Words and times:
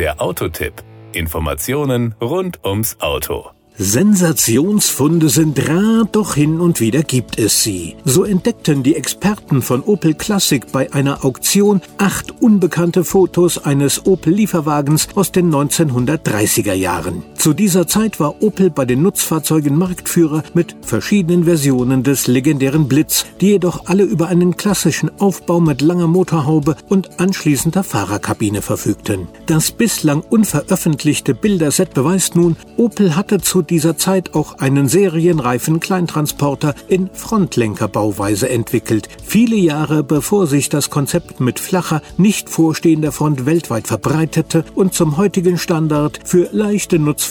Der 0.00 0.18
Autotipp. 0.18 0.82
Informationen 1.12 2.14
rund 2.22 2.64
ums 2.64 2.96
Auto. 3.00 3.50
Sensationsfunde 3.76 5.28
sind 5.28 5.68
rar, 5.68 6.08
doch 6.10 6.36
hin 6.36 6.58
und 6.58 6.80
wieder 6.80 7.02
gibt 7.02 7.38
es 7.38 7.62
sie. 7.62 7.96
So 8.06 8.24
entdeckten 8.24 8.82
die 8.82 8.96
Experten 8.96 9.60
von 9.60 9.82
Opel 9.82 10.14
Classic 10.14 10.64
bei 10.72 10.90
einer 10.94 11.22
Auktion 11.22 11.82
acht 11.98 12.42
unbekannte 12.42 13.04
Fotos 13.04 13.62
eines 13.62 14.06
Opel-Lieferwagens 14.06 15.08
aus 15.16 15.32
den 15.32 15.50
1930er 15.50 16.72
Jahren. 16.72 17.22
Zu 17.40 17.54
dieser 17.54 17.86
Zeit 17.86 18.20
war 18.20 18.42
Opel 18.42 18.68
bei 18.68 18.84
den 18.84 19.00
Nutzfahrzeugen 19.00 19.74
Marktführer 19.74 20.42
mit 20.52 20.76
verschiedenen 20.82 21.44
Versionen 21.44 22.02
des 22.02 22.26
legendären 22.26 22.86
Blitz, 22.86 23.24
die 23.40 23.52
jedoch 23.52 23.86
alle 23.86 24.02
über 24.02 24.26
einen 24.28 24.58
klassischen 24.58 25.10
Aufbau 25.18 25.58
mit 25.58 25.80
langer 25.80 26.06
Motorhaube 26.06 26.76
und 26.90 27.18
anschließender 27.18 27.82
Fahrerkabine 27.82 28.60
verfügten. 28.60 29.26
Das 29.46 29.70
bislang 29.70 30.20
unveröffentlichte 30.20 31.34
Bilderset 31.34 31.94
beweist 31.94 32.36
nun, 32.36 32.56
Opel 32.76 33.16
hatte 33.16 33.40
zu 33.40 33.62
dieser 33.62 33.96
Zeit 33.96 34.34
auch 34.34 34.58
einen 34.58 34.86
serienreifen 34.86 35.80
Kleintransporter 35.80 36.74
in 36.88 37.08
Frontlenkerbauweise 37.14 38.50
entwickelt, 38.50 39.08
viele 39.24 39.56
Jahre 39.56 40.04
bevor 40.04 40.46
sich 40.46 40.68
das 40.68 40.90
Konzept 40.90 41.40
mit 41.40 41.58
flacher, 41.58 42.02
nicht 42.18 42.50
vorstehender 42.50 43.12
Front 43.12 43.46
weltweit 43.46 43.86
verbreitete 43.86 44.62
und 44.74 44.92
zum 44.92 45.16
heutigen 45.16 45.56
Standard 45.56 46.20
für 46.22 46.50
leichte 46.52 46.98
Nutzfahrzeuge 46.98 47.29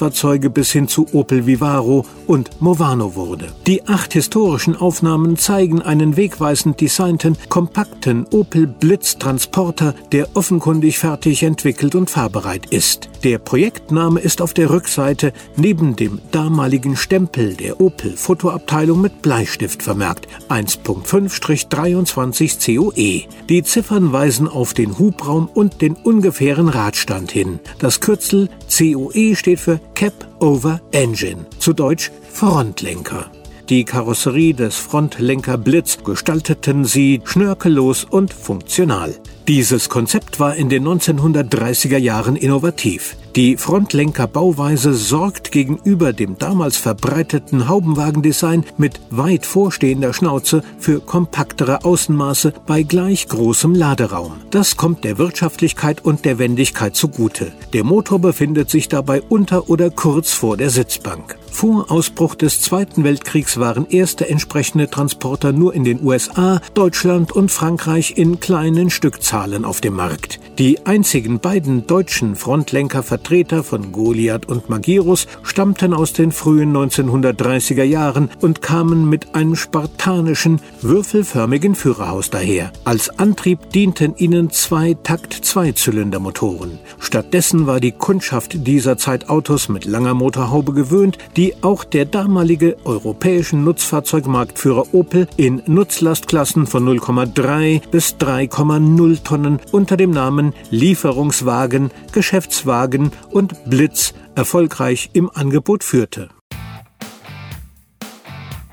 bis 0.49 0.71
hin 0.71 0.88
zu 0.88 1.05
Opel 1.13 1.45
Vivaro 1.45 2.05
und 2.26 2.62
Movano 2.62 3.16
wurde. 3.16 3.48
Die 3.67 3.88
acht 3.88 4.13
historischen 4.13 4.76
Aufnahmen 4.76 5.38
zeigen 5.38 5.81
einen 5.81 6.16
wegweisend 6.16 6.80
designten, 6.80 7.38
kompakten 7.49 8.26
Opel 8.31 8.67
Blitz 8.67 9.17
Transporter, 9.17 9.93
der 10.12 10.30
offenkundig 10.35 10.99
fertig 10.99 11.43
entwickelt 11.43 11.95
und 11.95 12.09
fahrbereit 12.09 12.68
ist. 12.68 13.10
Der 13.23 13.38
Projektname 13.38 14.21
ist 14.21 14.41
auf 14.41 14.54
der 14.54 14.70
Rückseite 14.70 15.34
neben 15.57 15.98
dem 15.98 16.21
damaligen 16.32 16.95
Stempel 16.95 17.55
der 17.55 17.82
Opel 17.82 18.16
Fotoabteilung 18.16 19.01
mit 19.01 19.21
Bleistift 19.21 19.84
vermerkt 19.84 20.29
1.5-23 20.48 22.66
COE. 22.66 23.23
Die 23.49 23.63
Ziffern 23.63 24.13
weisen 24.13 24.48
auf 24.48 24.73
den 24.73 24.98
Hubraum 24.98 25.49
und 25.54 25.82
den 25.82 25.95
ungefähren 25.95 26.70
Radstand 26.70 27.32
hin. 27.32 27.60
Das 27.79 27.99
Kürzel 27.99 28.48
COE 28.70 29.35
steht 29.35 29.60
für 29.60 29.82
Cap 29.99 30.13
Over 30.39 30.79
Engine, 30.93 31.45
zu 31.57 31.73
Deutsch 31.73 32.09
Frontlenker. 32.31 33.29
Die 33.67 33.83
Karosserie 33.83 34.53
des 34.53 34.77
Frontlenker 34.77 35.57
Blitz 35.57 35.97
gestalteten 36.01 36.85
sie 36.85 37.19
schnörkellos 37.25 38.05
und 38.05 38.33
funktional. 38.33 39.13
Dieses 39.49 39.89
Konzept 39.89 40.39
war 40.39 40.55
in 40.57 40.69
den 40.69 40.87
1930er 40.87 41.97
Jahren 41.97 42.35
innovativ. 42.35 43.15
Die 43.35 43.57
Frontlenkerbauweise 43.57 44.93
sorgt 44.93 45.51
gegenüber 45.51 46.13
dem 46.13 46.37
damals 46.37 46.77
verbreiteten 46.77 47.67
Haubenwagendesign 47.67 48.63
mit 48.77 49.01
weit 49.09 49.47
vorstehender 49.47 50.13
Schnauze 50.13 50.61
für 50.77 50.99
kompaktere 50.99 51.83
Außenmaße 51.83 52.53
bei 52.67 52.83
gleich 52.83 53.27
großem 53.27 53.73
Laderaum. 53.73 54.33
Das 54.51 54.77
kommt 54.77 55.03
der 55.03 55.17
Wirtschaftlichkeit 55.17 56.05
und 56.05 56.25
der 56.25 56.37
Wendigkeit 56.37 56.95
zugute. 56.95 57.51
Der 57.73 57.83
Motor 57.83 58.20
befindet 58.20 58.70
sich 58.70 58.87
dabei 58.87 59.23
unter 59.29 59.67
oder 59.67 59.89
kurz 59.89 60.31
vor 60.31 60.57
der 60.57 60.70
Sitzbank. 60.70 61.39
Vor 61.51 61.91
Ausbruch 61.91 62.35
des 62.35 62.61
Zweiten 62.61 63.03
Weltkriegs 63.03 63.59
waren 63.59 63.87
erste 63.89 64.29
entsprechende 64.29 64.89
Transporter 64.89 65.51
nur 65.51 65.73
in 65.73 65.83
den 65.83 66.03
USA, 66.03 66.61
Deutschland 66.73 67.31
und 67.31 67.51
Frankreich 67.51 68.13
in 68.17 68.39
kleinen 68.39 68.89
Stückzahlen 68.89 69.66
auf 69.66 69.81
dem 69.81 69.95
Markt. 69.95 70.39
Die 70.57 70.85
einzigen 70.85 71.39
beiden 71.39 71.88
deutschen 71.88 72.35
Frontlenkervertreter 72.35 73.63
von 73.63 73.91
Goliath 73.91 74.47
und 74.47 74.69
Magirus 74.69 75.27
stammten 75.44 75.94
aus 75.94 76.13
den 76.13 76.31
frühen 76.31 76.75
1930er 76.75 77.83
Jahren 77.83 78.29
und 78.41 78.61
kamen 78.61 79.09
mit 79.09 79.35
einem 79.35 79.55
spartanischen, 79.55 80.61
würfelförmigen 80.81 81.75
Führerhaus 81.75 82.29
daher. 82.29 82.71
Als 82.85 83.19
Antrieb 83.19 83.69
dienten 83.71 84.15
ihnen 84.17 84.49
zwei 84.49 84.95
Takt-Zweizylindermotoren. 84.95 86.79
Stattdessen 86.99 87.67
war 87.67 87.79
die 87.79 87.93
Kundschaft 87.93 88.67
dieser 88.67 88.97
Zeit 88.97 89.29
Autos 89.29 89.69
mit 89.69 89.85
langer 89.85 90.13
Motorhaube 90.13 90.73
gewöhnt, 90.73 91.17
die 91.39 91.55
auch 91.61 91.85
der 91.85 92.03
damalige 92.03 92.75
europäischen 92.83 93.63
Nutzfahrzeugmarktführer 93.63 94.94
Opel 94.94 95.25
in 95.38 95.61
Nutzlastklassen 95.67 96.67
von 96.67 96.85
0,3 96.85 97.89
bis 97.89 98.16
3,0 98.16 99.23
Tonnen 99.23 99.61
unter 99.72 99.95
dem 99.95 100.11
Namen 100.11 100.53
Lieferungswagen, 100.69 101.91
Geschäftswagen 102.11 103.13
und 103.31 103.69
Blitz 103.69 104.13
erfolgreich 104.35 105.11
im 105.13 105.31
Angebot 105.33 105.85
führte. 105.85 106.27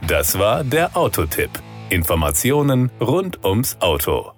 Das 0.09 0.37
war 0.37 0.65
der 0.65 0.97
Autotipp. 0.97 1.51
Informationen 1.91 2.91
rund 3.01 3.45
ums 3.45 3.77
Auto. 3.79 4.36